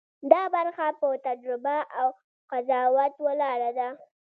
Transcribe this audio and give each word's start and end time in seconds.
دا 0.31 0.41
برخه 0.55 0.85
په 0.99 1.07
تجربه 1.27 1.77
او 1.99 2.07
قضاوت 2.51 3.13
ولاړه 3.25 3.71
ده. 3.77 3.89